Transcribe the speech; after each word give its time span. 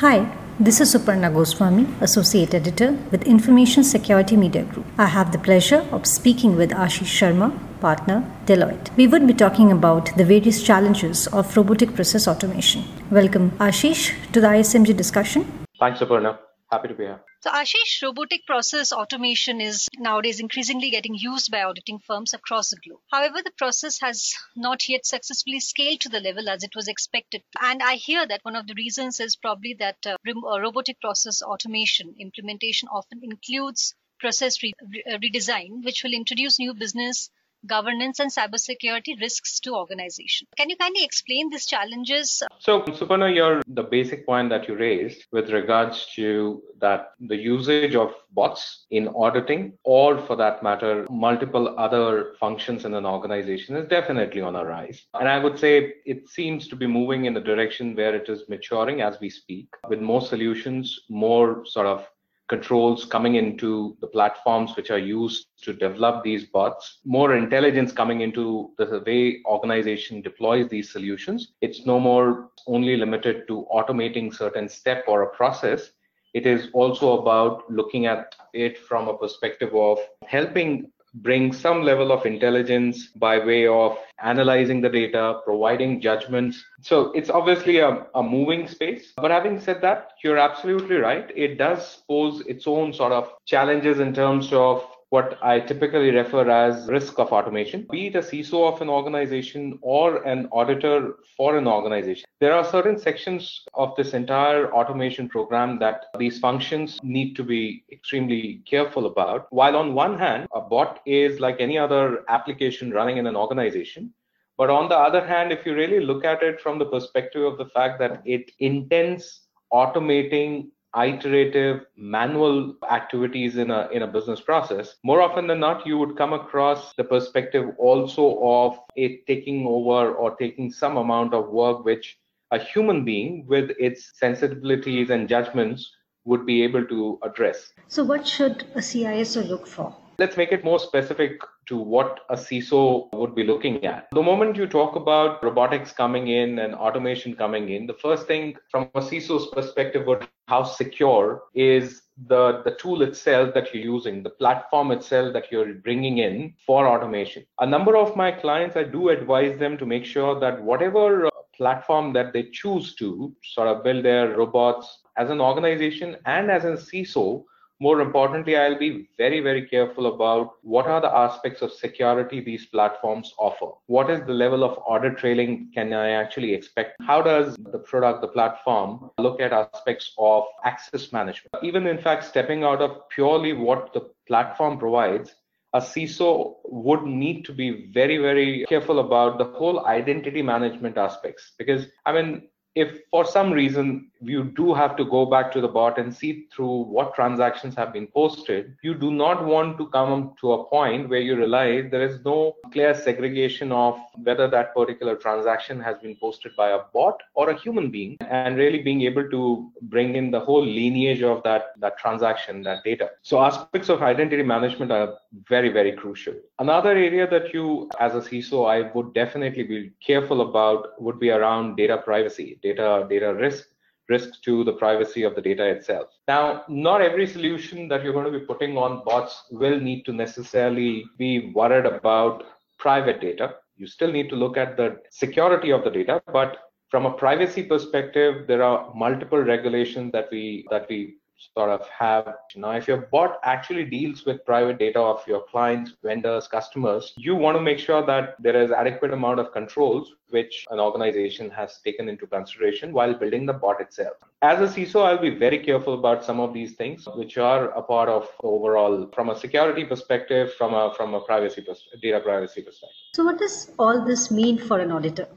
Hi, 0.00 0.32
this 0.60 0.80
is 0.80 0.94
Suparna 0.94 1.28
Goswami, 1.34 1.84
Associate 2.00 2.54
Editor 2.54 2.92
with 3.10 3.24
Information 3.24 3.82
Security 3.82 4.36
Media 4.36 4.62
Group. 4.62 4.86
I 4.96 5.06
have 5.06 5.32
the 5.32 5.40
pleasure 5.40 5.84
of 5.90 6.06
speaking 6.06 6.54
with 6.54 6.70
Ashish 6.70 7.10
Sharma, 7.18 7.50
partner, 7.80 8.22
Deloitte. 8.46 8.96
We 8.96 9.08
would 9.08 9.26
be 9.26 9.34
talking 9.34 9.72
about 9.72 10.16
the 10.16 10.24
various 10.24 10.62
challenges 10.62 11.26
of 11.26 11.56
robotic 11.56 11.96
process 11.96 12.28
automation. 12.28 12.84
Welcome, 13.10 13.50
Ashish, 13.58 14.14
to 14.30 14.40
the 14.40 14.46
ISMG 14.46 14.96
discussion. 14.96 15.66
Thanks, 15.80 15.98
Suparna. 15.98 16.38
Happy 16.70 16.86
to 16.86 16.94
be 16.94 17.02
here. 17.06 17.20
So, 17.40 17.50
Ashish, 17.50 18.00
robotic 18.00 18.46
process 18.46 18.92
automation 18.92 19.60
is 19.60 19.88
nowadays 19.96 20.38
increasingly 20.38 20.90
getting 20.90 21.16
used 21.16 21.50
by 21.50 21.62
auditing 21.64 21.98
firms 21.98 22.32
across 22.32 22.70
the 22.70 22.76
globe. 22.76 23.00
However, 23.10 23.42
the 23.42 23.50
process 23.50 23.98
has 23.98 24.36
not 24.54 24.88
yet 24.88 25.04
successfully 25.04 25.58
scaled 25.58 26.00
to 26.02 26.08
the 26.08 26.20
level 26.20 26.48
as 26.48 26.62
it 26.62 26.76
was 26.76 26.86
expected. 26.86 27.42
And 27.60 27.82
I 27.82 27.96
hear 27.96 28.24
that 28.24 28.44
one 28.44 28.54
of 28.54 28.68
the 28.68 28.74
reasons 28.74 29.18
is 29.18 29.34
probably 29.34 29.74
that 29.80 30.06
uh, 30.06 30.16
uh 30.24 30.60
robotic 30.60 31.00
process 31.00 31.42
automation 31.42 32.14
implementation 32.20 32.88
often 32.88 33.18
includes 33.24 33.96
process 34.20 34.62
re- 34.62 34.74
re- 34.88 35.02
uh, 35.04 35.18
redesign, 35.18 35.82
which 35.84 36.04
will 36.04 36.12
introduce 36.14 36.60
new 36.60 36.72
business 36.72 37.30
governance 37.66 38.18
and 38.18 38.30
cybersecurity 38.30 39.20
risks 39.20 39.60
to 39.60 39.74
organization. 39.74 40.46
Can 40.56 40.70
you 40.70 40.76
kindly 40.76 41.04
explain 41.04 41.50
these 41.50 41.66
challenges? 41.66 42.42
So, 42.58 42.82
Suparna, 42.82 43.34
your 43.34 43.62
the 43.66 43.82
basic 43.82 44.26
point 44.26 44.50
that 44.50 44.68
you 44.68 44.76
raised 44.76 45.24
with 45.32 45.50
regards 45.50 46.06
to 46.14 46.62
that 46.80 47.12
the 47.20 47.36
usage 47.36 47.94
of 47.94 48.14
bots 48.32 48.86
in 48.90 49.08
auditing, 49.08 49.72
or 49.84 50.18
for 50.18 50.36
that 50.36 50.62
matter, 50.62 51.06
multiple 51.10 51.74
other 51.78 52.34
functions 52.38 52.84
in 52.84 52.94
an 52.94 53.06
organization 53.06 53.76
is 53.76 53.88
definitely 53.88 54.40
on 54.40 54.56
a 54.56 54.64
rise. 54.64 55.06
And 55.14 55.28
I 55.28 55.38
would 55.38 55.58
say 55.58 55.94
it 56.04 56.28
seems 56.28 56.68
to 56.68 56.76
be 56.76 56.86
moving 56.86 57.24
in 57.24 57.34
the 57.34 57.40
direction 57.40 57.96
where 57.96 58.14
it 58.14 58.28
is 58.28 58.48
maturing 58.48 59.00
as 59.00 59.18
we 59.20 59.30
speak, 59.30 59.68
with 59.88 60.00
more 60.00 60.22
solutions, 60.22 61.00
more 61.08 61.64
sort 61.66 61.86
of 61.86 62.06
controls 62.48 63.04
coming 63.04 63.34
into 63.34 63.96
the 64.00 64.06
platforms 64.06 64.74
which 64.76 64.90
are 64.90 64.98
used 64.98 65.48
to 65.62 65.72
develop 65.72 66.24
these 66.24 66.46
bots, 66.46 66.98
more 67.04 67.36
intelligence 67.36 67.92
coming 67.92 68.22
into 68.22 68.72
the 68.78 69.02
way 69.06 69.42
organization 69.44 70.22
deploys 70.22 70.68
these 70.68 70.90
solutions. 70.90 71.52
It's 71.60 71.84
no 71.84 72.00
more 72.00 72.50
only 72.66 72.96
limited 72.96 73.46
to 73.48 73.66
automating 73.72 74.34
certain 74.34 74.68
step 74.68 75.04
or 75.06 75.22
a 75.22 75.36
process. 75.36 75.90
It 76.34 76.46
is 76.46 76.68
also 76.72 77.20
about 77.20 77.70
looking 77.70 78.06
at 78.06 78.34
it 78.52 78.78
from 78.78 79.08
a 79.08 79.16
perspective 79.16 79.74
of 79.74 79.98
helping 80.26 80.90
bring 81.14 81.52
some 81.52 81.82
level 81.82 82.12
of 82.12 82.26
intelligence 82.26 83.08
by 83.08 83.44
way 83.44 83.66
of 83.66 83.98
analyzing 84.22 84.80
the 84.80 84.88
data, 84.88 85.40
providing 85.44 86.00
judgments. 86.00 86.64
So 86.80 87.12
it's 87.12 87.30
obviously 87.30 87.78
a, 87.78 88.06
a 88.14 88.22
moving 88.22 88.68
space. 88.68 89.12
But 89.16 89.30
having 89.30 89.60
said 89.60 89.80
that, 89.82 90.12
you're 90.22 90.38
absolutely 90.38 90.96
right. 90.96 91.30
It 91.34 91.56
does 91.56 92.02
pose 92.08 92.40
its 92.46 92.66
own 92.66 92.92
sort 92.92 93.12
of 93.12 93.32
challenges 93.46 94.00
in 94.00 94.12
terms 94.14 94.52
of 94.52 94.84
what 95.10 95.38
I 95.42 95.60
typically 95.60 96.10
refer 96.10 96.50
as 96.50 96.88
risk 96.88 97.18
of 97.18 97.32
automation, 97.32 97.86
be 97.90 98.08
it 98.08 98.16
a 98.16 98.20
CISO 98.20 98.72
of 98.72 98.82
an 98.82 98.90
organization 98.90 99.78
or 99.80 100.22
an 100.24 100.48
auditor 100.52 101.16
for 101.36 101.56
an 101.56 101.66
organization. 101.66 102.26
There 102.40 102.52
are 102.52 102.64
certain 102.64 102.98
sections 102.98 103.64
of 103.72 103.96
this 103.96 104.12
entire 104.12 104.72
automation 104.72 105.28
program 105.28 105.78
that 105.78 106.06
these 106.18 106.38
functions 106.38 106.98
need 107.02 107.36
to 107.36 107.42
be 107.42 107.84
extremely 107.90 108.62
careful 108.68 109.06
about. 109.06 109.46
While 109.50 109.76
on 109.76 109.94
one 109.94 110.18
hand, 110.18 110.46
a 110.54 110.60
bot 110.60 111.00
is 111.06 111.40
like 111.40 111.56
any 111.58 111.78
other 111.78 112.24
application 112.28 112.90
running 112.90 113.16
in 113.16 113.26
an 113.26 113.36
organization. 113.36 114.12
But 114.58 114.70
on 114.70 114.88
the 114.88 114.96
other 114.96 115.24
hand, 115.24 115.52
if 115.52 115.64
you 115.64 115.74
really 115.74 116.00
look 116.00 116.24
at 116.24 116.42
it 116.42 116.60
from 116.60 116.78
the 116.78 116.86
perspective 116.86 117.44
of 117.44 117.56
the 117.56 117.66
fact 117.66 117.98
that 118.00 118.20
it 118.26 118.50
intends 118.58 119.42
automating 119.72 120.68
iterative 121.04 121.86
manual 121.96 122.74
activities 122.90 123.56
in 123.56 123.70
a 123.70 123.88
in 123.92 124.02
a 124.02 124.06
business 124.06 124.40
process 124.40 124.96
more 125.04 125.20
often 125.20 125.46
than 125.46 125.60
not 125.60 125.86
you 125.86 125.98
would 125.98 126.16
come 126.16 126.32
across 126.32 126.94
the 126.94 127.04
perspective 127.04 127.70
also 127.78 128.38
of 128.42 128.78
it 128.96 129.26
taking 129.26 129.66
over 129.66 130.12
or 130.14 130.34
taking 130.36 130.70
some 130.70 130.96
amount 130.96 131.34
of 131.34 131.48
work 131.48 131.84
which 131.84 132.18
a 132.50 132.58
human 132.58 133.04
being 133.04 133.46
with 133.46 133.70
its 133.78 134.12
sensibilities 134.18 135.10
and 135.10 135.28
judgments 135.28 135.90
would 136.24 136.46
be 136.46 136.62
able 136.62 136.84
to 136.86 137.18
address. 137.22 137.72
So 137.88 138.04
what 138.04 138.26
should 138.26 138.62
a 138.74 138.80
ciso 138.80 139.46
look 139.46 139.66
for 139.66 139.94
Let's 140.20 140.36
make 140.36 140.50
it 140.50 140.64
more 140.64 140.80
specific 140.80 141.40
to 141.66 141.76
what 141.76 142.22
a 142.28 142.34
CISO 142.34 143.08
would 143.12 143.36
be 143.36 143.44
looking 143.44 143.84
at. 143.84 144.08
The 144.10 144.20
moment 144.20 144.56
you 144.56 144.66
talk 144.66 144.96
about 144.96 145.44
robotics 145.44 145.92
coming 145.92 146.26
in 146.26 146.58
and 146.58 146.74
automation 146.74 147.36
coming 147.36 147.68
in, 147.68 147.86
the 147.86 147.94
first 147.94 148.26
thing 148.26 148.56
from 148.68 148.90
a 148.96 149.00
CISO's 149.00 149.46
perspective 149.52 150.06
would 150.08 150.26
how 150.48 150.64
secure 150.64 151.44
is 151.54 152.02
the, 152.26 152.62
the 152.64 152.72
tool 152.80 153.02
itself 153.02 153.54
that 153.54 153.72
you're 153.72 153.84
using, 153.84 154.24
the 154.24 154.30
platform 154.30 154.90
itself 154.90 155.32
that 155.34 155.52
you're 155.52 155.74
bringing 155.74 156.18
in 156.18 156.52
for 156.66 156.88
automation. 156.88 157.44
A 157.60 157.66
number 157.66 157.96
of 157.96 158.16
my 158.16 158.32
clients, 158.32 158.74
I 158.74 158.82
do 158.82 159.10
advise 159.10 159.56
them 159.56 159.78
to 159.78 159.86
make 159.86 160.04
sure 160.04 160.40
that 160.40 160.60
whatever 160.60 161.26
uh, 161.26 161.30
platform 161.56 162.12
that 162.14 162.32
they 162.32 162.50
choose 162.50 162.96
to 162.96 163.32
sort 163.44 163.68
of 163.68 163.84
build 163.84 164.04
their 164.04 164.36
robots 164.36 164.98
as 165.16 165.30
an 165.30 165.40
organization 165.40 166.16
and 166.26 166.50
as 166.50 166.64
a 166.64 166.72
CISO, 166.72 167.44
more 167.80 168.00
importantly, 168.00 168.56
I'll 168.56 168.78
be 168.78 169.08
very, 169.16 169.40
very 169.40 169.66
careful 169.66 170.12
about 170.12 170.54
what 170.62 170.86
are 170.86 171.00
the 171.00 171.14
aspects 171.14 171.62
of 171.62 171.72
security 171.72 172.40
these 172.40 172.66
platforms 172.66 173.32
offer. 173.38 173.70
What 173.86 174.10
is 174.10 174.20
the 174.26 174.32
level 174.32 174.64
of 174.64 174.78
audit 174.78 175.18
trailing 175.18 175.70
can 175.72 175.92
I 175.92 176.10
actually 176.10 176.54
expect? 176.54 176.96
How 177.00 177.22
does 177.22 177.56
the 177.56 177.78
product, 177.78 178.20
the 178.20 178.28
platform 178.28 179.10
look 179.18 179.40
at 179.40 179.52
aspects 179.52 180.12
of 180.18 180.44
access 180.64 181.12
management? 181.12 181.54
Even 181.62 181.86
in 181.86 181.98
fact, 181.98 182.24
stepping 182.24 182.64
out 182.64 182.80
of 182.80 183.08
purely 183.10 183.52
what 183.52 183.92
the 183.92 184.10
platform 184.26 184.78
provides, 184.78 185.34
a 185.74 185.80
CISO 185.80 186.56
would 186.64 187.04
need 187.04 187.44
to 187.44 187.52
be 187.52 187.90
very, 187.92 188.18
very 188.18 188.64
careful 188.68 189.00
about 189.00 189.38
the 189.38 189.44
whole 189.44 189.86
identity 189.86 190.42
management 190.42 190.96
aspects. 190.96 191.52
Because, 191.58 191.86
I 192.06 192.12
mean, 192.12 192.48
if 192.82 193.00
for 193.10 193.24
some 193.24 193.50
reason 193.50 194.08
you 194.20 194.44
do 194.44 194.74
have 194.74 194.96
to 194.96 195.04
go 195.04 195.24
back 195.26 195.50
to 195.52 195.60
the 195.60 195.68
bot 195.68 195.98
and 195.98 196.14
see 196.14 196.46
through 196.52 196.82
what 196.96 197.14
transactions 197.14 197.74
have 197.74 197.92
been 197.92 198.06
posted, 198.06 198.76
you 198.82 198.94
do 198.94 199.10
not 199.10 199.44
want 199.44 199.78
to 199.78 199.86
come 199.88 200.32
to 200.40 200.52
a 200.52 200.64
point 200.64 201.08
where 201.08 201.20
you 201.20 201.36
realize 201.36 201.90
there 201.90 202.02
is 202.02 202.24
no 202.24 202.54
clear 202.72 202.94
segregation 202.94 203.72
of 203.72 203.98
whether 204.22 204.48
that 204.48 204.74
particular 204.74 205.14
transaction 205.16 205.80
has 205.80 205.98
been 205.98 206.16
posted 206.16 206.54
by 206.56 206.70
a 206.70 206.80
bot 206.92 207.20
or 207.34 207.50
a 207.50 207.58
human 207.58 207.90
being 207.90 208.16
and 208.20 208.56
really 208.56 208.82
being 208.82 209.02
able 209.02 209.28
to 209.30 209.70
bring 209.82 210.14
in 210.16 210.30
the 210.30 210.40
whole 210.40 210.64
lineage 210.64 211.22
of 211.22 211.42
that, 211.42 211.72
that 211.78 211.98
transaction, 211.98 212.62
that 212.62 212.84
data. 212.84 213.10
So 213.22 213.40
aspects 213.40 213.88
of 213.88 214.02
identity 214.02 214.42
management 214.42 214.92
are 214.92 215.14
very, 215.48 215.68
very 215.68 215.92
crucial. 215.92 216.34
Another 216.58 216.90
area 216.90 217.28
that 217.28 217.54
you, 217.54 217.88
as 218.00 218.14
a 218.14 218.20
CISO, 218.20 218.68
I 218.68 218.90
would 218.92 219.14
definitely 219.14 219.62
be 219.62 219.92
careful 220.04 220.40
about 220.42 221.00
would 221.00 221.20
be 221.20 221.30
around 221.30 221.76
data 221.76 221.98
privacy 221.98 222.58
data 222.68 223.06
data 223.08 223.34
risk 223.34 223.66
risk 224.08 224.40
to 224.42 224.64
the 224.64 224.72
privacy 224.72 225.22
of 225.22 225.34
the 225.34 225.40
data 225.42 225.64
itself. 225.66 226.08
Now, 226.26 226.64
not 226.68 227.02
every 227.02 227.26
solution 227.26 227.88
that 227.88 228.02
you're 228.02 228.14
going 228.14 228.32
to 228.32 228.38
be 228.38 228.46
putting 228.46 228.76
on 228.78 229.02
bots 229.04 229.44
will 229.50 229.78
need 229.78 230.04
to 230.06 230.12
necessarily 230.12 231.04
be 231.18 231.52
worried 231.54 231.84
about 231.86 232.44
private 232.78 233.20
data. 233.20 233.56
You 233.76 233.86
still 233.86 234.10
need 234.10 234.28
to 234.30 234.36
look 234.36 234.56
at 234.56 234.76
the 234.76 234.96
security 235.10 235.70
of 235.70 235.84
the 235.84 235.90
data, 235.90 236.22
but 236.32 236.56
from 236.90 237.04
a 237.04 237.12
privacy 237.12 237.62
perspective, 237.62 238.46
there 238.46 238.62
are 238.62 238.92
multiple 238.94 239.38
regulations 239.38 240.10
that 240.12 240.28
we 240.30 240.66
that 240.70 240.88
we 240.88 241.16
sort 241.54 241.70
of 241.70 241.86
have. 241.88 242.34
Now, 242.56 242.72
if 242.72 242.88
your 242.88 243.08
bot 243.12 243.38
actually 243.44 243.84
deals 243.84 244.24
with 244.24 244.44
private 244.44 244.78
data 244.78 245.00
of 245.00 245.26
your 245.26 245.44
clients, 245.50 245.92
vendors, 246.02 246.48
customers, 246.48 247.14
you 247.16 247.34
want 247.34 247.56
to 247.56 247.62
make 247.62 247.78
sure 247.78 248.04
that 248.06 248.36
there 248.40 248.60
is 248.60 248.70
adequate 248.70 249.12
amount 249.12 249.40
of 249.40 249.52
controls 249.52 250.14
which 250.30 250.66
an 250.70 250.78
organization 250.78 251.50
has 251.50 251.80
taken 251.84 252.08
into 252.08 252.26
consideration 252.26 252.92
while 252.92 253.14
building 253.14 253.46
the 253.46 253.52
bot 253.52 253.80
itself. 253.80 254.14
As 254.42 254.60
a 254.60 254.72
CISO, 254.72 255.04
I'll 255.04 255.18
be 255.18 255.30
very 255.30 255.58
careful 255.58 255.94
about 255.94 256.24
some 256.24 256.38
of 256.38 256.52
these 256.52 256.74
things, 256.74 257.08
which 257.14 257.38
are 257.38 257.70
a 257.70 257.82
part 257.82 258.08
of 258.08 258.28
overall, 258.42 259.08
from 259.14 259.30
a 259.30 259.38
security 259.38 259.84
perspective, 259.84 260.52
from 260.54 260.74
a 260.74 260.92
from 260.94 261.14
a 261.14 261.20
privacy 261.20 261.64
data 262.02 262.20
privacy 262.20 262.62
perspective. 262.62 262.96
So, 263.14 263.24
what 263.24 263.38
does 263.38 263.72
all 263.78 264.04
this 264.04 264.30
mean 264.30 264.58
for 264.58 264.78
an 264.78 264.92
auditor? 264.92 265.28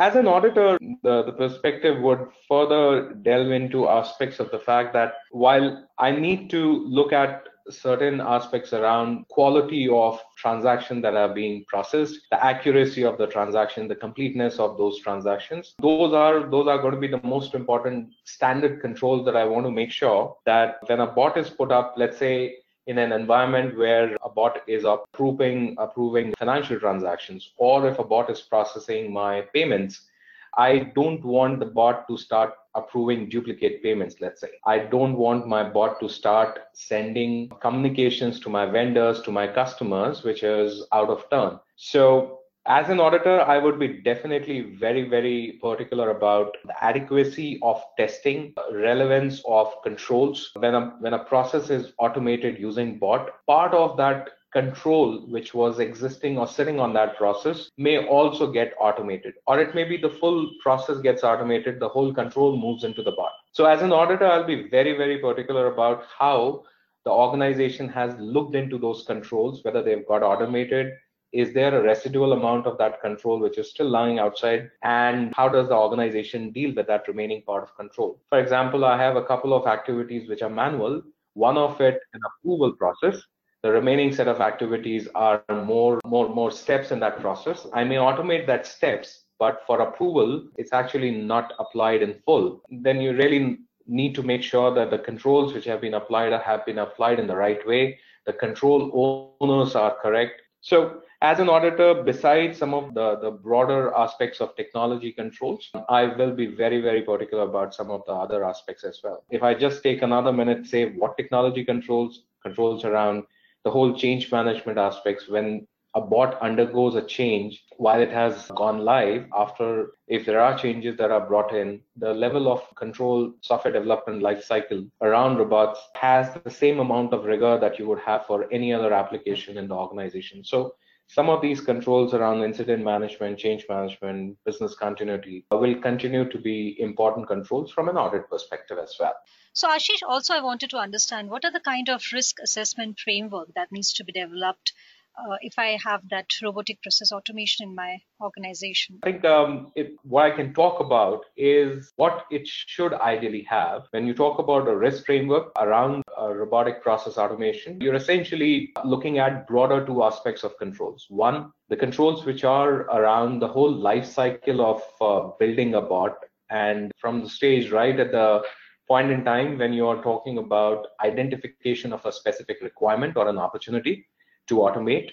As 0.00 0.14
an 0.14 0.28
auditor, 0.28 0.78
the, 1.02 1.24
the 1.24 1.32
perspective 1.32 2.00
would 2.02 2.28
further 2.48 3.14
delve 3.14 3.50
into 3.50 3.88
aspects 3.88 4.38
of 4.38 4.48
the 4.52 4.58
fact 4.60 4.92
that 4.92 5.14
while 5.32 5.88
I 5.98 6.12
need 6.12 6.50
to 6.50 6.84
look 6.86 7.12
at 7.12 7.48
certain 7.68 8.20
aspects 8.20 8.72
around 8.72 9.26
quality 9.28 9.88
of 9.88 10.20
transaction 10.36 11.00
that 11.02 11.16
are 11.16 11.34
being 11.34 11.64
processed 11.66 12.18
the 12.30 12.42
accuracy 12.42 13.04
of 13.04 13.18
the 13.18 13.26
transaction 13.26 13.86
the 13.86 13.94
completeness 13.94 14.58
of 14.58 14.78
those 14.78 14.98
transactions 15.00 15.74
those 15.78 16.14
are 16.14 16.48
those 16.48 16.66
are 16.66 16.78
going 16.78 16.94
to 16.94 17.00
be 17.00 17.08
the 17.08 17.20
most 17.22 17.54
important 17.54 18.08
standard 18.24 18.80
controls 18.80 19.22
that 19.26 19.36
i 19.36 19.44
want 19.44 19.66
to 19.66 19.70
make 19.70 19.90
sure 19.90 20.34
that 20.46 20.76
when 20.86 21.00
a 21.00 21.06
bot 21.06 21.36
is 21.36 21.50
put 21.50 21.70
up 21.70 21.92
let's 21.98 22.16
say 22.16 22.54
in 22.88 22.98
an 22.98 23.12
environment 23.12 23.78
where 23.78 24.16
a 24.24 24.28
bot 24.28 24.62
is 24.66 24.84
approving 24.84 25.76
approving 25.78 26.34
financial 26.38 26.78
transactions 26.80 27.52
or 27.56 27.88
if 27.88 27.98
a 27.98 28.04
bot 28.04 28.30
is 28.30 28.40
processing 28.40 29.12
my 29.12 29.42
payments 29.54 30.08
I 30.56 30.90
don't 30.96 31.24
want 31.24 31.60
the 31.60 31.66
bot 31.66 32.08
to 32.08 32.16
start 32.16 32.52
approving 32.74 33.28
duplicate 33.28 33.82
payments, 33.82 34.16
let's 34.20 34.40
say. 34.40 34.48
I 34.66 34.80
don't 34.80 35.16
want 35.16 35.46
my 35.46 35.62
bot 35.68 36.00
to 36.00 36.08
start 36.08 36.58
sending 36.72 37.48
communications 37.60 38.40
to 38.40 38.48
my 38.48 38.66
vendors, 38.66 39.20
to 39.22 39.30
my 39.30 39.46
customers, 39.46 40.24
which 40.24 40.42
is 40.42 40.84
out 40.92 41.10
of 41.10 41.28
turn. 41.30 41.60
So 41.76 42.37
as 42.68 42.90
an 42.90 43.00
auditor, 43.00 43.40
I 43.40 43.56
would 43.56 43.78
be 43.78 43.88
definitely 43.88 44.76
very, 44.78 45.08
very 45.08 45.58
particular 45.62 46.10
about 46.10 46.54
the 46.66 46.84
adequacy 46.84 47.58
of 47.62 47.82
testing, 47.96 48.52
relevance 48.72 49.42
of 49.46 49.72
controls. 49.82 50.50
When 50.54 50.74
a, 50.74 50.90
when 51.00 51.14
a 51.14 51.24
process 51.24 51.70
is 51.70 51.92
automated 51.98 52.58
using 52.60 52.98
bot, 52.98 53.30
part 53.46 53.72
of 53.72 53.96
that 53.96 54.28
control 54.52 55.26
which 55.28 55.54
was 55.54 55.78
existing 55.78 56.38
or 56.38 56.46
sitting 56.46 56.78
on 56.80 56.92
that 56.94 57.16
process 57.16 57.70
may 57.76 58.06
also 58.06 58.50
get 58.50 58.72
automated 58.80 59.34
or 59.46 59.60
it 59.60 59.74
may 59.74 59.84
be 59.84 59.98
the 59.98 60.08
full 60.08 60.50
process 60.62 60.98
gets 61.00 61.22
automated 61.22 61.78
the 61.78 61.88
whole 61.88 62.14
control 62.14 62.56
moves 62.56 62.82
into 62.82 63.02
the 63.02 63.12
bot 63.12 63.32
so 63.52 63.66
as 63.66 63.82
an 63.82 63.92
auditor 63.92 64.24
i'll 64.24 64.46
be 64.46 64.66
very 64.70 64.96
very 64.96 65.18
particular 65.18 65.70
about 65.74 66.04
how 66.18 66.64
the 67.04 67.10
organization 67.10 67.90
has 67.90 68.14
looked 68.18 68.54
into 68.54 68.78
those 68.78 69.04
controls 69.06 69.62
whether 69.64 69.82
they've 69.82 70.08
got 70.08 70.22
automated 70.22 70.94
is 71.32 71.52
there 71.52 71.78
a 71.78 71.82
residual 71.82 72.32
amount 72.32 72.66
of 72.66 72.78
that 72.78 73.00
control 73.00 73.38
which 73.38 73.58
is 73.58 73.70
still 73.70 73.88
lying 73.88 74.18
outside? 74.18 74.70
And 74.82 75.32
how 75.34 75.48
does 75.48 75.68
the 75.68 75.74
organization 75.74 76.50
deal 76.50 76.74
with 76.74 76.86
that 76.86 77.06
remaining 77.08 77.42
part 77.42 77.62
of 77.62 77.76
control? 77.76 78.20
For 78.28 78.38
example 78.38 78.84
i 78.84 78.96
have 78.96 79.16
a 79.16 79.24
couple 79.24 79.52
of 79.54 79.66
activities 79.66 80.28
which 80.28 80.42
are 80.42 80.50
manual. 80.50 81.02
One 81.34 81.58
of 81.58 81.80
it 81.80 82.00
an 82.14 82.20
approval 82.30 82.72
process. 82.72 83.20
The 83.62 83.70
remaining 83.70 84.12
set 84.12 84.28
of 84.28 84.40
activities 84.40 85.08
are 85.14 85.42
more 85.64 86.00
more 86.06 86.28
more 86.28 86.50
steps 86.50 86.90
in 86.92 87.00
that 87.00 87.20
process. 87.20 87.66
I 87.72 87.84
may 87.84 87.96
automate 87.96 88.46
that 88.46 88.66
steps 88.66 89.24
but 89.38 89.62
for 89.66 89.80
approval 89.80 90.48
it's 90.56 90.72
actually 90.72 91.10
not 91.10 91.52
applied 91.58 92.02
in 92.02 92.14
full. 92.24 92.62
Then 92.70 93.00
you 93.00 93.12
really 93.12 93.58
need 93.86 94.14
to 94.14 94.22
make 94.22 94.42
sure 94.42 94.74
that 94.74 94.90
the 94.90 94.98
controls 94.98 95.54
which 95.54 95.64
have 95.64 95.80
been 95.80 95.94
applied 95.94 96.32
have 96.32 96.64
been 96.66 96.78
applied 96.78 97.18
in 97.18 97.26
the 97.26 97.36
right 97.36 97.66
way. 97.66 97.98
The 98.26 98.32
control 98.34 99.34
owners 99.40 99.74
are 99.74 99.96
correct 100.02 100.42
so 100.60 101.00
as 101.22 101.38
an 101.38 101.48
auditor 101.48 102.02
besides 102.02 102.58
some 102.58 102.74
of 102.74 102.94
the 102.94 103.16
the 103.20 103.30
broader 103.30 103.94
aspects 103.94 104.40
of 104.40 104.54
technology 104.56 105.12
controls 105.12 105.70
i 105.88 106.04
will 106.04 106.34
be 106.34 106.46
very 106.46 106.80
very 106.80 107.02
particular 107.02 107.44
about 107.44 107.74
some 107.74 107.90
of 107.90 108.02
the 108.06 108.12
other 108.12 108.44
aspects 108.44 108.84
as 108.84 109.00
well. 109.04 109.24
If 109.30 109.42
i 109.42 109.54
just 109.54 109.82
take 109.82 110.02
another 110.02 110.32
minute 110.32 110.66
say 110.66 110.90
what 110.92 111.16
technology 111.16 111.64
controls 111.64 112.24
controls 112.42 112.84
around 112.84 113.24
the 113.64 113.70
whole 113.70 113.94
change 113.94 114.30
management 114.32 114.78
aspects 114.78 115.28
when 115.28 115.66
a 115.98 116.00
bot 116.00 116.40
undergoes 116.40 116.94
a 116.94 117.02
change 117.02 117.64
while 117.76 118.00
it 118.00 118.10
has 118.10 118.46
gone 118.62 118.78
live 118.78 119.26
after 119.44 119.92
if 120.06 120.24
there 120.26 120.40
are 120.40 120.58
changes 120.64 120.96
that 120.96 121.10
are 121.10 121.26
brought 121.30 121.54
in 121.54 121.80
the 121.96 122.12
level 122.24 122.50
of 122.52 122.62
control 122.76 123.32
software 123.40 123.72
development 123.72 124.22
lifecycle 124.22 124.82
around 125.02 125.38
robots 125.38 125.80
has 125.94 126.34
the 126.44 126.56
same 126.62 126.78
amount 126.78 127.12
of 127.12 127.24
rigor 127.24 127.58
that 127.60 127.78
you 127.78 127.86
would 127.88 128.04
have 128.10 128.26
for 128.26 128.46
any 128.52 128.72
other 128.72 128.92
application 128.92 129.58
in 129.58 129.68
the 129.68 129.74
organization. 129.74 130.44
So 130.44 130.74
some 131.10 131.30
of 131.30 131.40
these 131.40 131.62
controls 131.62 132.12
around 132.12 132.42
incident 132.42 132.84
management 132.84 133.38
change 133.38 133.64
management 133.68 134.36
business 134.44 134.74
continuity 134.74 135.46
will 135.50 135.80
continue 135.80 136.28
to 136.28 136.38
be 136.38 136.76
important 136.78 137.26
controls 137.26 137.72
from 137.72 137.88
an 137.88 137.96
audit 137.96 138.28
perspective 138.28 138.78
as 138.78 138.94
well. 139.00 139.14
So, 139.54 139.68
Ashish, 139.68 140.02
also 140.06 140.34
I 140.34 140.40
wanted 140.42 140.70
to 140.70 140.76
understand 140.76 141.30
what 141.30 141.46
are 141.46 141.50
the 141.50 141.60
kind 141.60 141.88
of 141.88 142.04
risk 142.12 142.36
assessment 142.42 143.00
framework 143.00 143.48
that 143.54 143.72
needs 143.72 143.94
to 143.94 144.04
be 144.04 144.12
developed 144.12 144.74
uh, 145.18 145.36
if 145.40 145.54
I 145.58 145.78
have 145.84 146.02
that 146.10 146.26
robotic 146.42 146.82
process 146.82 147.12
automation 147.12 147.68
in 147.68 147.74
my 147.74 147.98
organization? 148.20 148.98
I 149.02 149.12
think 149.12 149.24
um, 149.24 149.72
it, 149.74 149.94
what 150.02 150.26
I 150.26 150.30
can 150.30 150.54
talk 150.54 150.80
about 150.80 151.24
is 151.36 151.92
what 151.96 152.24
it 152.30 152.46
should 152.46 152.94
ideally 152.94 153.46
have. 153.48 153.86
When 153.90 154.06
you 154.06 154.14
talk 154.14 154.38
about 154.38 154.68
a 154.68 154.76
risk 154.76 155.06
framework 155.06 155.52
around 155.58 156.02
robotic 156.18 156.82
process 156.82 157.18
automation, 157.18 157.80
you're 157.80 157.94
essentially 157.94 158.72
looking 158.84 159.18
at 159.18 159.46
broader 159.46 159.84
two 159.84 160.02
aspects 160.02 160.44
of 160.44 160.56
controls. 160.58 161.06
One, 161.08 161.52
the 161.68 161.76
controls 161.76 162.24
which 162.24 162.44
are 162.44 162.82
around 162.90 163.40
the 163.40 163.48
whole 163.48 163.72
life 163.72 164.06
cycle 164.06 164.60
of 164.64 164.82
uh, 165.00 165.30
building 165.38 165.74
a 165.74 165.80
bot 165.80 166.16
and 166.50 166.92
from 166.96 167.22
the 167.22 167.28
stage 167.28 167.70
right 167.70 167.98
at 167.98 168.12
the 168.12 168.42
point 168.86 169.10
in 169.10 169.22
time 169.22 169.58
when 169.58 169.72
you 169.72 169.86
are 169.86 170.02
talking 170.02 170.38
about 170.38 170.86
identification 171.04 171.92
of 171.92 172.04
a 172.06 172.12
specific 172.12 172.58
requirement 172.62 173.16
or 173.16 173.28
an 173.28 173.36
opportunity 173.36 174.06
to 174.48 174.56
automate 174.56 175.10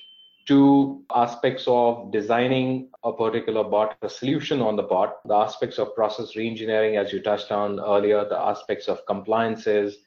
to 0.47 1.03
aspects 1.13 1.63
of 1.67 2.11
designing 2.11 2.89
a 3.03 3.11
particular 3.11 3.63
bot, 3.63 3.97
a 4.01 4.09
solution 4.09 4.61
on 4.61 4.75
the 4.75 4.83
bot, 4.83 5.17
the 5.25 5.33
aspects 5.33 5.79
of 5.79 5.95
process 5.95 6.33
reengineering, 6.35 7.03
as 7.03 7.11
you 7.11 7.21
touched 7.21 7.51
on 7.51 7.79
earlier, 7.79 8.25
the 8.29 8.37
aspects 8.37 8.87
of 8.87 9.05
compliances, 9.07 9.97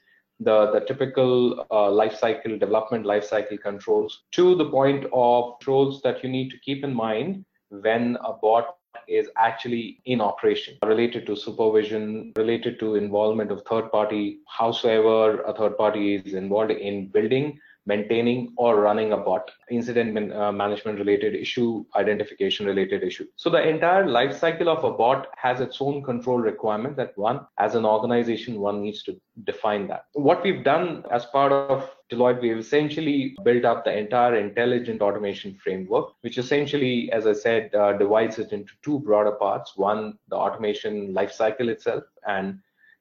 the, 0.41 0.71
the 0.71 0.81
typical 0.81 1.67
uh, 1.73 1.91
life 1.91 2.17
cycle 2.17 2.57
development 2.57 3.05
life 3.05 3.25
cycle 3.25 3.59
controls, 3.59 4.23
to 4.33 4.55
the 4.55 4.71
point 4.71 5.07
of 5.13 5.59
controls 5.59 6.01
that 6.03 6.23
you 6.23 6.31
need 6.31 6.51
to 6.51 6.59
keep 6.61 6.85
in 6.85 6.95
mind 6.95 7.45
when 7.71 8.17
a 8.25 8.33
bot 8.33 8.77
is 9.09 9.29
actually 9.37 10.01
in 10.05 10.21
operation 10.21 10.77
related 10.85 11.27
to 11.27 11.35
supervision, 11.35 12.33
related 12.37 12.79
to 12.79 12.95
involvement 12.95 13.51
of 13.51 13.63
third 13.65 13.91
party, 13.91 14.39
howsoever 14.47 15.43
a 15.43 15.55
third 15.55 15.77
party 15.77 16.17
is 16.17 16.35
involved 16.35 16.71
in 16.71 17.09
building 17.09 17.59
maintaining 17.93 18.53
or 18.57 18.81
running 18.81 19.13
a 19.13 19.17
bot, 19.17 19.51
incident 19.71 20.33
uh, 20.33 20.53
management 20.53 20.99
related 20.99 21.35
issue, 21.35 21.85
identification 21.97 22.67
related 22.67 23.03
issue. 23.03 23.27
So 23.37 23.49
the 23.51 23.67
entire 23.67 24.07
life 24.07 24.35
cycle 24.39 24.69
of 24.69 24.85
a 24.85 24.93
bot 24.93 25.29
has 25.37 25.61
its 25.61 25.79
own 25.81 26.03
control 26.03 26.39
requirement 26.39 26.97
that 26.97 27.17
one, 27.17 27.41
as 27.59 27.75
an 27.75 27.87
organization, 27.87 28.61
one 28.61 28.83
needs 28.83 29.03
to 29.05 29.19
define 29.45 29.89
that. 29.89 30.05
What 30.13 30.43
we've 30.45 30.63
done 30.63 31.05
as 31.11 31.25
part 31.27 31.53
of 31.53 31.91
Deloitte, 32.11 32.43
we've 32.43 32.59
essentially 32.59 33.37
built 33.45 33.65
up 33.65 33.85
the 33.85 33.97
entire 33.97 34.37
intelligent 34.37 35.03
automation 35.03 35.55
framework, 35.63 36.13
which 36.23 36.39
essentially, 36.39 37.11
as 37.13 37.27
I 37.27 37.33
said, 37.33 37.75
uh, 37.75 37.93
divides 38.05 38.39
it 38.39 38.53
into 38.53 38.73
two 38.83 39.01
broader 39.01 39.33
parts. 39.33 39.77
One, 39.77 40.19
the 40.29 40.37
automation 40.37 41.15
lifecycle 41.15 41.69
itself, 41.69 42.05
and 42.27 42.59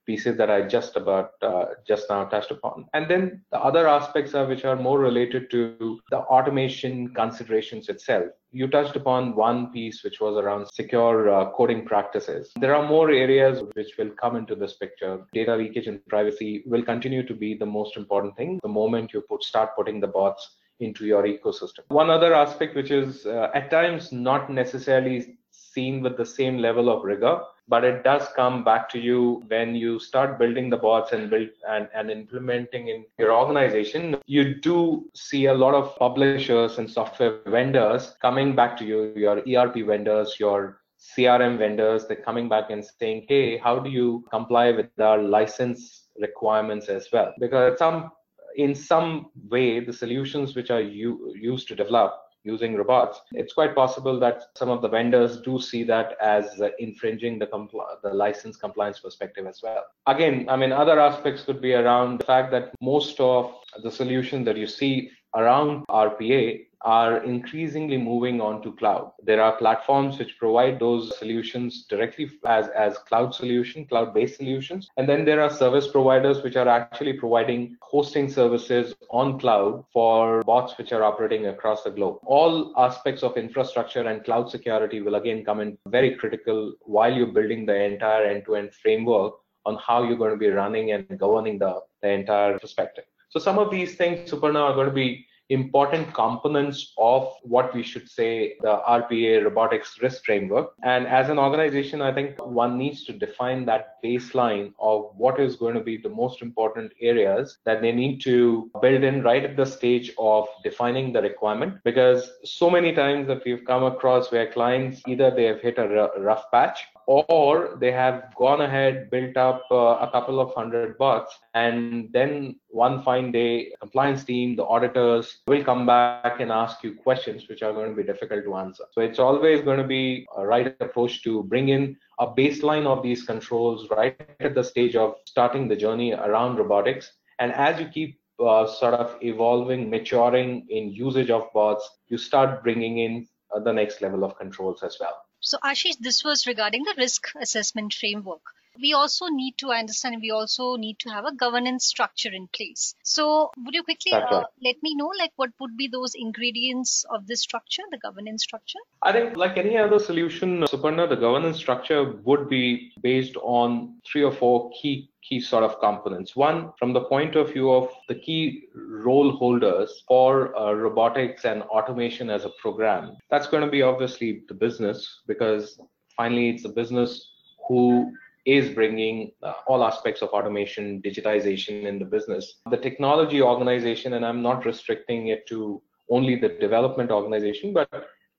pieces 0.08 0.38
that 0.38 0.50
I 0.50 0.62
just 0.62 0.96
about 0.96 1.32
uh, 1.42 1.66
just 1.86 2.10
now 2.10 2.24
touched 2.26 2.50
upon. 2.50 2.86
And 2.94 3.08
then 3.12 3.42
the 3.52 3.60
other 3.60 3.88
aspects 3.88 4.34
are 4.34 4.48
which 4.48 4.66
are 4.66 4.76
more 4.76 5.00
related 5.00 5.52
to 5.52 6.00
the 6.10 6.20
automation 6.20 7.14
considerations 7.14 7.90
itself. 7.90 8.28
You 8.52 8.68
touched 8.68 8.96
upon 8.96 9.36
one 9.36 9.72
piece 9.72 10.04
which 10.04 10.20
was 10.22 10.38
around 10.38 10.68
secure 10.74 11.30
uh, 11.30 11.52
coding 11.52 11.86
practices. 11.86 12.52
There 12.60 12.74
are 12.74 12.88
more 12.88 13.12
areas 13.12 13.62
which 13.74 13.92
will 14.00 14.12
come 14.12 14.38
into 14.38 14.56
this 14.56 14.78
picture. 14.78 15.20
Data 15.34 15.56
leakage 15.56 15.88
and 15.88 16.04
privacy 16.08 16.64
will 16.66 16.84
continue 16.84 17.28
to 17.28 17.34
be 17.34 17.56
the 17.56 17.66
most 17.66 17.98
important 17.98 18.38
thing 18.38 18.60
the 18.64 18.70
moment 18.70 19.14
you 19.14 19.22
put 19.22 19.44
start 19.44 19.76
putting 19.76 20.00
the 20.00 20.08
bots 20.08 20.58
into 20.80 21.06
your 21.06 21.24
ecosystem. 21.24 21.82
One 21.90 22.10
other 22.10 22.34
aspect 22.34 22.76
which 22.76 22.92
is 22.92 23.26
uh, 23.26 23.50
at 23.54 23.70
times 23.72 24.12
not 24.12 24.50
necessarily 24.50 25.38
seen 25.52 26.02
with 26.02 26.18
the 26.18 26.26
same 26.26 26.58
level 26.58 26.90
of 26.90 27.04
rigor 27.04 27.42
but 27.68 27.84
it 27.84 28.04
does 28.04 28.28
come 28.36 28.64
back 28.64 28.90
to 28.90 29.00
you 29.00 29.44
when 29.48 29.76
you 29.76 30.00
start 30.00 30.40
building 30.40 30.70
the 30.70 30.78
bots 30.78 31.12
and 31.12 31.30
build 31.30 31.50
and, 31.70 31.90
and 31.94 32.10
implementing 32.10 32.88
in 32.88 33.06
your 33.20 33.34
organization. 33.34 34.18
You 34.26 34.56
do 34.56 35.10
see 35.14 35.46
a 35.46 35.54
lot 35.54 35.74
of 35.74 35.96
publishers 35.98 36.78
and 36.78 36.90
software 36.90 37.40
vendors 37.46 38.16
coming 38.22 38.56
back 38.56 38.78
to 38.78 38.86
you 38.86 39.14
your 39.16 39.42
erp 39.48 39.76
vendors 39.76 40.40
your 40.40 40.82
crm 41.16 41.58
vendors. 41.58 42.06
They're 42.08 42.18
coming 42.18 42.50
back 42.50 42.70
and 42.70 42.84
saying 42.84 43.26
hey 43.28 43.58
how 43.58 43.80
do 43.80 43.90
you 43.90 44.26
comply 44.32 44.72
with 44.72 44.88
our 45.00 45.22
license 45.22 46.08
requirements 46.20 46.88
as 46.88 47.08
well? 47.12 47.34
Because 47.40 47.78
some 47.78 48.12
in 48.56 48.74
some 48.74 49.28
way 49.50 49.80
the 49.80 49.94
solutions 49.94 50.56
which 50.56 50.72
are 50.72 50.82
used 50.82 51.68
to 51.68 51.76
develop 51.76 52.16
using 52.48 52.76
robots, 52.76 53.20
it's 53.32 53.54
quite 53.54 53.76
possible 53.76 54.20
that 54.20 54.44
some 54.56 54.70
of 54.70 54.82
the 54.82 54.88
vendors 54.88 55.42
do 55.42 55.60
see 55.60 55.84
that 55.84 56.16
as 56.22 56.46
infringing 56.80 57.38
the, 57.40 57.48
compl- 57.48 58.02
the 58.04 58.14
license 58.14 58.58
compliance 58.58 59.00
perspective 59.00 59.46
as 59.46 59.60
well. 59.62 59.84
Again, 60.08 60.48
I 60.50 60.56
mean, 60.56 60.72
other 60.72 61.00
aspects 61.00 61.44
could 61.44 61.62
be 61.62 61.74
around 61.74 62.20
the 62.20 62.26
fact 62.26 62.52
that 62.52 62.74
most 62.82 63.20
of 63.20 63.54
the 63.84 63.92
solutions 63.92 64.46
that 64.46 64.58
you 64.58 64.68
see 64.68 65.12
around 65.36 65.86
RPA 65.88 66.68
are 66.82 67.24
increasingly 67.24 67.98
moving 67.98 68.40
on 68.40 68.62
to 68.62 68.72
cloud. 68.74 69.12
There 69.24 69.42
are 69.42 69.58
platforms 69.58 70.20
which 70.20 70.38
provide 70.38 70.80
those 70.80 71.18
solutions 71.18 71.86
directly 71.90 72.30
as, 72.46 72.68
as 72.70 72.98
cloud 73.00 73.34
solution, 73.34 73.86
cloud-based 73.86 74.38
solutions. 74.38 74.90
And 74.98 75.10
then 75.10 75.26
there 75.26 75.42
are 75.42 75.50
service 75.50 75.88
providers 75.88 76.44
which 76.44 76.56
are 76.56 76.68
actually 76.68 77.14
providing 77.14 77.78
hosting 77.82 78.30
services 78.30 78.96
on 79.10 79.40
cloud 79.40 79.86
for 79.92 80.44
bots 80.44 80.78
which 80.78 80.92
are 80.92 81.04
operating 81.04 81.48
across 81.48 81.84
the 81.84 81.92
globe. 81.92 82.20
All 82.26 82.74
aspects 82.78 83.24
of 83.24 83.38
infrastructure 83.38 84.08
and 84.08 84.24
cloud 84.24 84.50
security 84.50 85.02
will 85.02 85.16
again 85.16 85.44
come 85.44 85.62
in 85.62 85.78
very 85.88 86.16
critical 86.16 86.74
while 86.82 87.14
you're 87.14 87.28
building 87.28 87.66
the 87.66 87.76
entire 87.76 88.26
end-to-end 88.26 88.74
framework 88.74 89.34
on 89.66 89.78
how 89.86 90.04
you're 90.04 90.18
going 90.18 90.32
to 90.32 90.38
be 90.38 90.48
running 90.48 90.92
and 90.92 91.20
governing 91.20 91.60
the, 91.60 91.82
the 92.02 92.10
entire 92.10 92.58
perspective. 92.60 93.04
So 93.30 93.40
some 93.40 93.60
of 93.60 93.72
these 93.72 93.96
things, 93.96 94.32
Suparna, 94.32 94.62
are 94.62 94.74
going 94.74 94.88
to 94.88 94.94
be 94.94 95.26
important 95.50 96.14
components 96.14 96.94
of 96.98 97.34
what 97.44 97.74
we 97.74 97.82
should 97.82 98.10
say 98.10 98.56
the 98.62 98.82
RPA 98.88 99.44
robotics 99.44 99.98
risk 100.02 100.26
framework. 100.26 100.74
And 100.84 101.08
as 101.08 101.30
an 101.30 101.40
organization, 101.40 102.02
I 102.02 102.14
think 102.14 102.44
one 102.46 102.78
needs 102.78 103.06
to 103.06 103.14
define 103.14 103.66
that 103.66 103.96
baseline 104.04 104.74
of 104.80 105.12
what 105.16 105.40
is 105.40 105.56
going 105.56 105.76
to 105.76 105.82
be 105.82 105.98
the 105.98 106.10
most 106.10 106.42
important 106.42 106.92
areas 107.02 107.58
that 107.66 107.82
they 107.82 107.92
need 107.92 108.20
to 108.22 108.70
build 108.82 109.04
in 109.04 109.24
right 109.24 109.44
at 109.44 109.56
the 109.56 109.66
stage 109.66 110.12
of 110.18 110.48
defining 110.64 111.14
the 111.14 111.22
requirement. 111.22 111.76
Because 111.84 112.30
so 112.44 112.70
many 112.70 112.94
times 112.94 113.28
that 113.28 113.44
we've 113.46 113.66
come 113.66 113.84
across 113.84 114.32
where 114.32 114.52
clients 114.52 115.02
either 115.08 115.32
they 115.32 115.46
have 115.46 115.62
hit 115.62 115.78
a 115.78 116.12
rough 116.18 116.46
patch 116.52 116.84
or 117.08 117.78
they 117.80 117.92
have 117.92 118.36
gone 118.36 118.62
ahead, 118.62 119.10
built 119.10 119.38
up 119.38 119.64
uh, 119.72 119.98
a 120.06 120.10
couple 120.12 120.42
of 120.42 120.54
hundred 120.54 120.98
bots, 120.98 121.40
and 121.54 122.10
then 122.12 122.60
one 122.68 123.02
fine 123.02 123.32
day, 123.32 123.72
compliance 123.80 124.26
team, 124.26 124.58
the 124.58 124.66
auditors 124.66 125.38
will 125.48 125.64
come 125.64 125.86
back 125.86 126.42
and 126.42 126.52
ask 126.52 126.84
you 126.84 126.96
questions 126.96 127.48
which 127.48 127.64
are 127.64 127.72
going 127.72 127.90
to 127.90 127.96
be 127.96 128.04
difficult 128.04 128.44
to 128.44 128.56
answer. 128.56 128.84
So 128.92 129.00
it's 129.02 129.20
always 129.20 129.62
going 129.62 129.78
to 129.78 129.88
be 129.88 130.28
a 130.36 130.46
right 130.46 130.76
approach 130.82 131.24
to 131.24 131.44
bring 131.44 131.70
in 131.70 131.96
a 132.20 132.28
baseline 132.28 132.86
of 132.86 133.02
these 133.02 133.24
controls 133.24 133.90
right 133.90 134.20
at 134.42 134.54
the 134.54 134.64
stage 134.64 134.98
of 134.98 135.16
starting 135.26 135.70
the 135.70 135.78
journey 135.78 136.12
around 136.14 136.58
robotics. 136.58 137.14
And 137.40 137.54
as 137.54 137.80
you 137.80 137.88
keep 137.88 138.20
uh, 138.40 138.68
sort 138.68 138.94
of 138.94 139.16
evolving, 139.22 139.90
maturing 139.90 140.68
in 140.70 140.92
usage 140.92 141.30
of 141.30 141.48
bots, 141.54 141.90
you 142.08 142.18
start 142.18 142.64
bringing 142.64 142.98
in 142.98 143.28
uh, 143.56 143.62
the 143.62 143.72
next 143.72 144.02
level 144.02 144.26
of 144.26 144.38
controls 144.38 144.84
as 144.84 144.98
well. 145.00 145.27
So, 145.48 145.58
Ashish, 145.64 145.98
this 146.00 146.24
was 146.26 146.46
regarding 146.46 146.84
the 146.84 146.94
risk 146.98 147.30
assessment 147.40 147.94
framework. 147.94 148.42
We 148.82 148.94
also 148.94 149.28
need 149.28 149.58
to, 149.60 149.72
I 149.72 149.80
understand, 149.80 150.18
we 150.22 150.32
also 150.32 150.76
need 150.76 151.00
to 151.00 151.10
have 151.10 151.26
a 151.26 151.34
governance 151.34 151.86
structure 151.86 152.30
in 152.32 152.48
place. 152.48 152.96
So, 153.04 153.52
would 153.58 153.74
you 153.74 153.84
quickly 153.84 154.14
uh, 154.14 154.44
let 154.64 154.76
me 154.84 154.96
know, 154.96 155.12
like, 155.18 155.32
what 155.36 155.52
would 155.60 155.78
be 155.78 155.88
those 155.88 156.14
ingredients 156.16 157.06
of 157.10 157.28
this 157.28 157.42
structure, 157.42 157.84
the 157.92 157.98
governance 157.98 158.44
structure? 158.44 158.80
I 159.02 159.12
think, 159.12 159.38
like 159.38 159.58
any 159.58 159.78
other 159.78 160.00
solution, 160.00 160.62
Suparna, 160.64 161.08
the 161.10 161.16
governance 161.16 161.58
structure 161.58 162.14
would 162.24 162.50
be 162.50 162.92
based 163.02 163.36
on 163.38 164.00
three 164.06 164.24
or 164.24 164.32
four 164.32 164.72
key 164.82 165.10
key 165.28 165.40
sort 165.42 165.64
of 165.64 165.80
components. 165.80 166.36
One, 166.36 166.72
from 166.80 166.94
the 166.94 167.02
point 167.02 167.36
of 167.36 167.52
view 167.52 167.72
of 167.72 167.90
the 168.08 168.16
key 168.16 168.68
role 168.74 169.32
holders 169.32 170.04
for 170.08 170.58
uh, 170.58 170.72
robotics 170.74 171.44
and 171.46 171.64
automation 171.64 172.30
as 172.30 172.46
a 172.46 172.52
program, 172.62 173.18
that's 173.30 173.48
going 173.48 173.64
to 173.64 173.70
be 173.70 173.82
obviously 173.82 174.44
the 174.48 174.54
business 174.54 175.22
because 175.28 175.80
finally 176.16 176.50
it's 176.50 176.64
the 176.64 176.70
business 176.70 177.32
who 177.68 178.12
is 178.48 178.74
bringing 178.74 179.32
uh, 179.44 179.54
all 179.68 179.84
aspects 179.84 180.22
of 180.22 180.30
automation, 180.30 181.02
digitization 181.02 181.84
in 181.84 182.00
the 182.00 182.06
business. 182.06 182.62
The 182.72 182.78
technology 182.78 183.42
organization, 183.42 184.14
and 184.14 184.26
I'm 184.26 184.42
not 184.42 184.66
restricting 184.66 185.28
it 185.28 185.46
to 185.48 185.82
only 186.10 186.38
the 186.38 186.48
development 186.48 187.12
organization, 187.12 187.74
but 187.74 187.90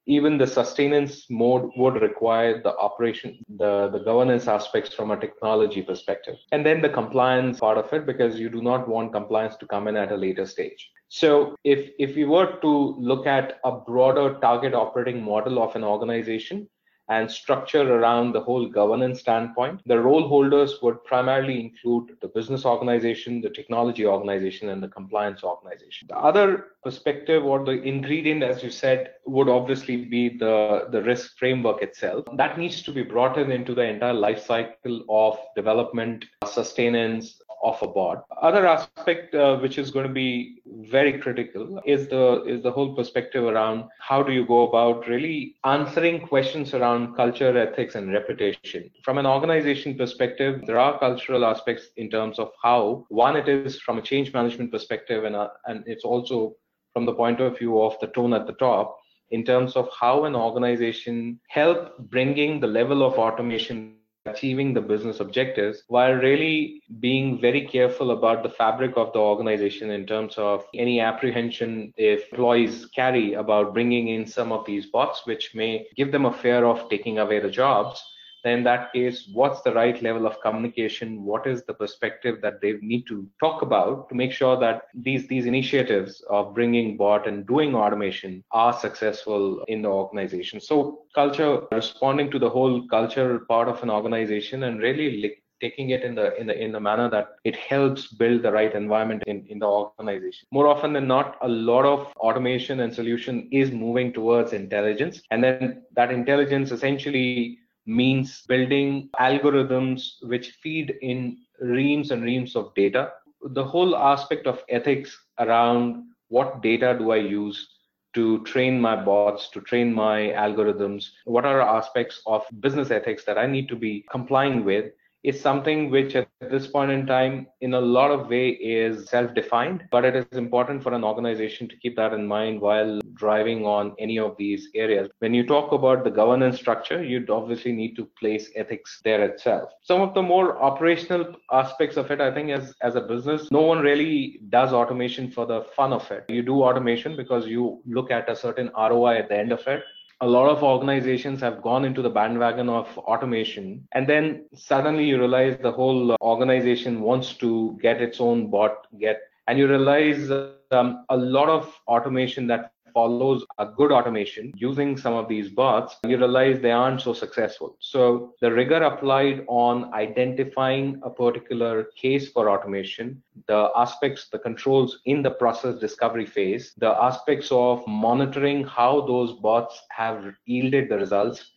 even 0.06 0.38
the 0.38 0.46
sustenance 0.46 1.26
mode 1.28 1.70
would 1.76 2.00
require 2.00 2.62
the 2.62 2.74
operation, 2.78 3.44
the, 3.58 3.90
the 3.90 3.98
governance 3.98 4.48
aspects 4.48 4.94
from 4.94 5.10
a 5.10 5.20
technology 5.20 5.82
perspective. 5.82 6.36
And 6.52 6.64
then 6.64 6.80
the 6.80 6.88
compliance 6.88 7.58
part 7.60 7.76
of 7.76 7.92
it, 7.92 8.06
because 8.06 8.40
you 8.40 8.48
do 8.48 8.62
not 8.62 8.88
want 8.88 9.12
compliance 9.12 9.56
to 9.56 9.66
come 9.66 9.86
in 9.86 9.96
at 9.96 10.10
a 10.10 10.16
later 10.16 10.46
stage. 10.46 10.90
So 11.10 11.54
if, 11.64 11.90
if 11.98 12.16
we 12.16 12.24
were 12.24 12.58
to 12.62 12.96
look 12.98 13.26
at 13.26 13.58
a 13.64 13.72
broader 13.72 14.38
target 14.40 14.72
operating 14.72 15.22
model 15.22 15.62
of 15.62 15.76
an 15.76 15.84
organization, 15.84 16.66
and 17.08 17.30
structure 17.30 17.94
around 17.94 18.32
the 18.32 18.40
whole 18.40 18.66
governance 18.66 19.20
standpoint. 19.20 19.80
The 19.86 19.98
role 19.98 20.28
holders 20.28 20.78
would 20.82 21.02
primarily 21.04 21.60
include 21.60 22.16
the 22.20 22.28
business 22.28 22.64
organization, 22.64 23.40
the 23.40 23.50
technology 23.50 24.06
organization, 24.06 24.68
and 24.68 24.82
the 24.82 24.88
compliance 24.88 25.42
organization. 25.42 26.08
The 26.08 26.18
other 26.18 26.66
perspective 26.82 27.44
or 27.44 27.64
the 27.64 27.82
ingredient, 27.82 28.42
as 28.42 28.62
you 28.62 28.70
said, 28.70 29.12
would 29.26 29.48
obviously 29.48 29.96
be 29.96 30.36
the, 30.36 30.88
the 30.90 31.02
risk 31.02 31.38
framework 31.38 31.82
itself. 31.82 32.24
That 32.34 32.58
needs 32.58 32.82
to 32.82 32.92
be 32.92 33.02
brought 33.02 33.38
in 33.38 33.50
into 33.50 33.74
the 33.74 33.82
entire 33.82 34.14
life 34.14 34.44
cycle 34.44 35.04
of 35.08 35.38
development, 35.56 36.24
sustenance, 36.46 37.40
of 37.62 37.82
a 37.82 37.88
bot. 37.88 38.24
Other 38.40 38.66
aspect 38.66 39.34
uh, 39.34 39.56
which 39.58 39.78
is 39.78 39.90
going 39.90 40.06
to 40.06 40.12
be 40.12 40.62
very 40.66 41.18
critical 41.18 41.80
is 41.84 42.08
the 42.08 42.44
is 42.44 42.62
the 42.62 42.70
whole 42.70 42.94
perspective 42.94 43.44
around 43.44 43.88
how 43.98 44.22
do 44.22 44.32
you 44.32 44.46
go 44.46 44.68
about 44.68 45.08
really 45.08 45.56
answering 45.64 46.20
questions 46.26 46.74
around 46.74 46.97
culture, 47.14 47.56
ethics, 47.56 47.94
and 47.94 48.12
reputation. 48.12 48.90
From 49.04 49.18
an 49.18 49.26
organization 49.26 49.96
perspective, 49.96 50.62
there 50.66 50.78
are 50.78 50.98
cultural 50.98 51.44
aspects 51.44 51.88
in 51.96 52.10
terms 52.10 52.38
of 52.38 52.50
how 52.62 53.06
one 53.08 53.36
it 53.36 53.48
is 53.48 53.80
from 53.80 53.98
a 53.98 54.02
change 54.02 54.32
management 54.32 54.72
perspective, 54.72 55.24
and 55.24 55.36
uh, 55.36 55.48
and 55.66 55.84
it's 55.86 56.04
also 56.04 56.54
from 56.92 57.06
the 57.06 57.14
point 57.14 57.40
of 57.40 57.58
view 57.58 57.80
of 57.80 57.96
the 58.00 58.08
tone 58.08 58.32
at 58.32 58.46
the 58.46 58.54
top 58.54 58.98
in 59.30 59.44
terms 59.44 59.76
of 59.76 59.88
how 60.00 60.24
an 60.24 60.34
organization 60.34 61.38
help 61.48 61.96
bringing 62.10 62.60
the 62.60 62.66
level 62.66 63.04
of 63.04 63.18
automation 63.18 63.97
achieving 64.30 64.74
the 64.74 64.80
business 64.80 65.20
objectives 65.20 65.82
while 65.88 66.12
really 66.12 66.82
being 67.00 67.40
very 67.40 67.66
careful 67.66 68.10
about 68.12 68.42
the 68.42 68.48
fabric 68.50 68.96
of 68.96 69.12
the 69.12 69.18
organization 69.18 69.90
in 69.90 70.06
terms 70.06 70.34
of 70.36 70.64
any 70.74 71.00
apprehension 71.00 71.92
if 71.96 72.30
employees 72.32 72.86
carry 72.94 73.34
about 73.34 73.72
bringing 73.74 74.08
in 74.08 74.26
some 74.26 74.52
of 74.52 74.64
these 74.66 74.86
bots 74.86 75.26
which 75.26 75.54
may 75.54 75.86
give 75.96 76.12
them 76.12 76.26
a 76.26 76.32
fear 76.32 76.64
of 76.64 76.88
taking 76.88 77.18
away 77.18 77.40
the 77.40 77.50
jobs 77.50 78.02
in 78.48 78.64
that 78.64 78.92
case, 78.92 79.28
what's 79.32 79.62
the 79.62 79.72
right 79.72 80.00
level 80.02 80.26
of 80.26 80.40
communication? 80.40 81.24
What 81.24 81.46
is 81.46 81.64
the 81.64 81.74
perspective 81.74 82.40
that 82.42 82.60
they 82.60 82.74
need 82.80 83.06
to 83.08 83.26
talk 83.40 83.62
about 83.62 84.08
to 84.08 84.14
make 84.14 84.32
sure 84.32 84.58
that 84.58 84.82
these 84.94 85.26
these 85.28 85.46
initiatives 85.46 86.22
of 86.28 86.54
bringing 86.54 86.96
bot 86.96 87.26
and 87.26 87.46
doing 87.46 87.74
automation 87.74 88.44
are 88.52 88.72
successful 88.72 89.64
in 89.68 89.82
the 89.82 89.88
organization? 89.88 90.60
So 90.60 91.02
culture, 91.14 91.62
responding 91.72 92.30
to 92.30 92.38
the 92.38 92.50
whole 92.50 92.86
culture 92.88 93.40
part 93.48 93.68
of 93.68 93.82
an 93.82 93.90
organization, 93.90 94.64
and 94.64 94.80
really 94.80 95.36
taking 95.60 95.90
it 95.90 96.02
in 96.02 96.14
the 96.14 96.36
in 96.40 96.46
the 96.46 96.62
in 96.64 96.72
the 96.72 96.80
manner 96.80 97.08
that 97.10 97.36
it 97.44 97.56
helps 97.56 98.06
build 98.12 98.42
the 98.42 98.52
right 98.52 98.74
environment 98.74 99.22
in, 99.26 99.44
in 99.48 99.58
the 99.58 99.66
organization 99.66 100.46
more 100.52 100.66
often 100.68 100.92
than 100.92 101.06
not 101.06 101.36
a 101.42 101.48
lot 101.48 101.84
of 101.84 102.06
automation 102.16 102.80
and 102.80 102.94
solution 102.94 103.48
is 103.50 103.70
moving 103.70 104.12
towards 104.12 104.52
intelligence 104.52 105.22
and 105.30 105.42
then 105.42 105.82
that 105.94 106.12
intelligence 106.12 106.70
essentially 106.70 107.58
means 107.88 108.42
building 108.46 109.08
algorithms 109.18 110.22
which 110.22 110.50
feed 110.62 110.94
in 111.00 111.38
reams 111.60 112.10
and 112.10 112.22
reams 112.22 112.54
of 112.54 112.74
data. 112.74 113.10
The 113.42 113.64
whole 113.64 113.96
aspect 113.96 114.46
of 114.46 114.62
ethics 114.68 115.18
around 115.38 116.04
what 116.28 116.62
data 116.62 116.94
do 116.98 117.10
I 117.10 117.16
use 117.16 117.66
to 118.14 118.42
train 118.44 118.80
my 118.80 118.94
bots, 118.96 119.48
to 119.50 119.60
train 119.62 119.92
my 119.92 120.28
algorithms, 120.30 121.08
what 121.24 121.46
are 121.46 121.60
aspects 121.60 122.20
of 122.26 122.44
business 122.60 122.90
ethics 122.90 123.24
that 123.24 123.38
I 123.38 123.46
need 123.46 123.68
to 123.68 123.76
be 123.76 124.04
complying 124.10 124.64
with 124.64 124.92
is 125.24 125.40
something 125.40 125.90
which 125.90 126.14
at 126.14 126.28
this 126.40 126.66
point 126.66 126.90
in 126.90 127.06
time 127.06 127.46
in 127.60 127.74
a 127.74 127.80
lot 127.80 128.10
of 128.10 128.28
way 128.28 128.50
is 128.50 129.08
self-defined 129.08 129.82
but 129.90 130.04
it 130.04 130.14
is 130.14 130.38
important 130.38 130.82
for 130.82 130.92
an 130.94 131.04
organization 131.04 131.68
to 131.68 131.76
keep 131.78 131.96
that 131.96 132.12
in 132.12 132.26
mind 132.26 132.60
while 132.60 133.00
driving 133.14 133.64
on 133.64 133.94
any 133.98 134.18
of 134.18 134.36
these 134.38 134.68
areas. 134.74 135.08
When 135.18 135.34
you 135.34 135.44
talk 135.44 135.72
about 135.72 136.04
the 136.04 136.10
governance 136.10 136.58
structure 136.58 137.02
you'd 137.02 137.30
obviously 137.30 137.72
need 137.72 137.94
to 137.96 138.08
place 138.18 138.50
ethics 138.54 139.00
there 139.04 139.24
itself. 139.24 139.70
Some 139.82 140.00
of 140.00 140.14
the 140.14 140.22
more 140.22 140.62
operational 140.62 141.34
aspects 141.50 141.96
of 141.96 142.10
it 142.10 142.20
i 142.20 142.32
think 142.32 142.50
as 142.50 142.74
as 142.82 142.94
a 142.94 143.00
business 143.00 143.50
no 143.50 143.62
one 143.62 143.80
really 143.80 144.40
does 144.50 144.72
automation 144.72 145.30
for 145.30 145.46
the 145.46 145.64
fun 145.76 145.92
of 145.92 146.10
it. 146.10 146.24
You 146.28 146.42
do 146.42 146.62
automation 146.62 147.16
because 147.16 147.46
you 147.46 147.82
look 147.86 148.10
at 148.10 148.30
a 148.30 148.36
certain 148.36 148.70
roi 148.76 149.16
at 149.16 149.28
the 149.28 149.36
end 149.36 149.52
of 149.52 149.66
it 149.66 149.82
a 150.20 150.26
lot 150.26 150.48
of 150.48 150.62
organizations 150.62 151.40
have 151.40 151.62
gone 151.62 151.84
into 151.84 152.02
the 152.02 152.10
bandwagon 152.10 152.68
of 152.68 152.98
automation 152.98 153.86
and 153.92 154.08
then 154.08 154.44
suddenly 154.54 155.04
you 155.04 155.18
realize 155.18 155.56
the 155.62 155.70
whole 155.70 156.16
organization 156.20 157.00
wants 157.00 157.34
to 157.34 157.78
get 157.80 158.02
its 158.02 158.20
own 158.20 158.50
bot 158.50 158.86
get 158.98 159.20
and 159.46 159.58
you 159.58 159.68
realize 159.68 160.30
um, 160.72 161.04
a 161.08 161.16
lot 161.16 161.48
of 161.48 161.72
automation 161.86 162.46
that 162.48 162.72
follows 162.98 163.44
a 163.58 163.66
good 163.78 163.92
automation 163.92 164.52
using 164.56 164.96
some 164.96 165.14
of 165.14 165.28
these 165.28 165.48
bots, 165.50 165.96
you 166.12 166.16
realize 166.18 166.60
they 166.60 166.72
aren't 166.72 167.00
so 167.00 167.12
successful. 167.12 167.76
So 167.78 168.34
the 168.40 168.50
rigor 168.52 168.82
applied 168.90 169.44
on 169.46 169.94
identifying 169.94 171.00
a 171.04 171.10
particular 171.10 171.74
case 172.02 172.30
for 172.32 172.50
automation, 172.50 173.22
the 173.46 173.70
aspects, 173.76 174.28
the 174.32 174.40
controls 174.40 174.98
in 175.04 175.22
the 175.22 175.30
process 175.42 175.78
discovery 175.78 176.26
phase, 176.26 176.72
the 176.76 176.92
aspects 177.10 177.52
of 177.52 177.86
monitoring 177.86 178.64
how 178.64 179.06
those 179.12 179.32
bots 179.34 179.80
have 179.90 180.34
yielded 180.46 180.88
the 180.88 180.98
results 180.98 181.52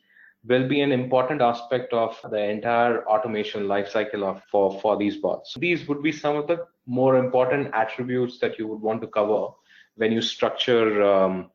will 0.52 0.68
be 0.68 0.82
an 0.82 0.92
important 0.92 1.42
aspect 1.42 1.92
of 1.94 2.20
the 2.30 2.44
entire 2.56 3.04
automation 3.08 3.64
lifecycle 3.64 4.24
of 4.24 4.42
for, 4.52 4.80
for 4.80 4.98
these 4.98 5.18
bots. 5.18 5.56
These 5.58 5.88
would 5.88 6.04
be 6.04 6.12
some 6.12 6.36
of 6.36 6.48
the 6.48 6.66
more 6.86 7.18
important 7.18 7.72
attributes 7.74 8.40
that 8.40 8.58
you 8.60 8.68
would 8.68 8.82
want 8.82 9.02
to 9.02 9.08
cover 9.08 9.48
when 9.96 10.12
you 10.12 10.22
structure 10.22 11.04
um, 11.04 11.52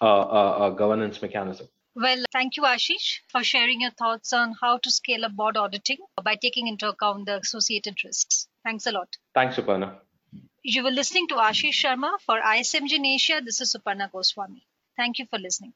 a, 0.00 0.06
a, 0.06 0.72
a 0.72 0.76
governance 0.76 1.22
mechanism. 1.22 1.68
Well, 1.94 2.24
thank 2.30 2.56
you, 2.58 2.64
Ashish, 2.64 3.20
for 3.28 3.42
sharing 3.42 3.80
your 3.80 3.90
thoughts 3.90 4.32
on 4.34 4.54
how 4.60 4.78
to 4.78 4.90
scale 4.90 5.24
up 5.24 5.32
board 5.32 5.56
auditing 5.56 5.98
by 6.22 6.36
taking 6.36 6.68
into 6.68 6.88
account 6.88 7.24
the 7.24 7.38
associated 7.38 7.96
risks. 8.04 8.48
Thanks 8.64 8.86
a 8.86 8.92
lot. 8.92 9.16
Thanks, 9.34 9.56
Suparna. 9.56 9.94
You 10.62 10.82
were 10.82 10.90
listening 10.90 11.28
to 11.28 11.36
Ashish 11.36 11.82
Sharma 11.82 12.18
for 12.26 12.40
ISMG 12.40 12.92
in 12.92 13.06
Asia. 13.06 13.40
This 13.42 13.60
is 13.62 13.74
Suparna 13.74 14.10
Goswami. 14.12 14.66
Thank 14.96 15.18
you 15.18 15.26
for 15.26 15.38
listening. 15.38 15.72